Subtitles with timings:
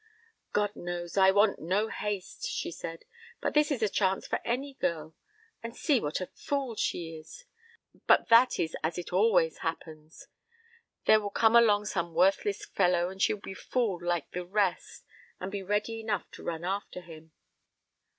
[0.51, 3.05] "God knows, I want no haste," she said;
[3.39, 5.13] "but this is a chance for any girl.
[5.61, 7.45] And see what a fool she is.
[8.07, 10.25] But that is as it always happens.
[11.05, 15.05] There will come along some worthless fellow, and she will be fooled like the rest,
[15.39, 17.31] and be ready enough to run after him."